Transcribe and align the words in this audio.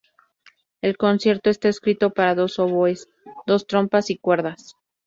El 0.81 0.97
concierto 0.97 1.51
está 1.51 1.69
escrito 1.69 2.11
para 2.11 2.33
dos 2.33 2.57
oboes, 2.57 3.07
dos 3.45 3.67
trompas 3.67 4.09
y 4.09 4.17
cuerdas. 4.17 4.73